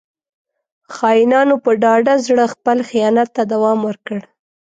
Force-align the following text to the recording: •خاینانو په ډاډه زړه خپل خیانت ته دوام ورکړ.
•خاینانو 0.95 1.55
په 1.63 1.71
ډاډه 1.81 2.15
زړه 2.25 2.43
خپل 2.53 2.77
خیانت 2.89 3.29
ته 3.35 3.43
دوام 3.53 3.79
ورکړ. 3.87 4.19